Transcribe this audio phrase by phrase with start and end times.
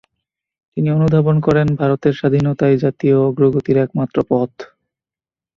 [0.77, 4.51] তিনি অনুধাবন করেন- ভারতের স্বাধীনতাই জাতীয় অগ্রগতির একমাত্র পথ।